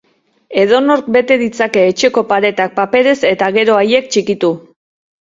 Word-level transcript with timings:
Edonork 0.61 1.11
bete 1.17 1.37
ditzake 1.43 1.85
etxeko 1.91 2.25
paretak 2.33 2.75
paperez, 2.83 3.17
eta 3.37 3.55
gero 3.61 3.81
haiek 3.85 4.13
txikitu. 4.15 4.57